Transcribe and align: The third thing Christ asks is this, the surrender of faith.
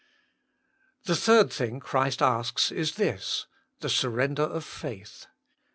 The 1.03 1.15
third 1.15 1.53
thing 1.53 1.79
Christ 1.79 2.23
asks 2.23 2.71
is 2.71 2.95
this, 2.95 3.45
the 3.81 3.89
surrender 3.89 4.41
of 4.41 4.63
faith. 4.63 5.27